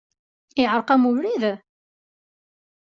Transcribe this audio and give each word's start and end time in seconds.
Iεreq-am 0.61 1.03
ubrid? 1.09 1.43